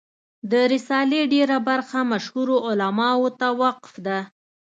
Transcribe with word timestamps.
د 0.51 0.53
رسالې 0.73 1.21
ډېره 1.33 1.57
برخه 1.69 1.97
مشهورو 2.11 2.55
علماوو 2.67 3.29
ته 3.39 3.47
وقف 3.61 3.93
ده. 4.07 4.19